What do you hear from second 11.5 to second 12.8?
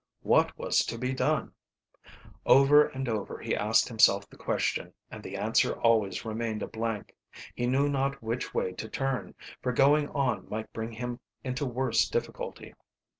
worse difficulty.